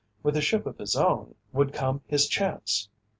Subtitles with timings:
[0.23, 2.89] With a ship of his own, would come his chance.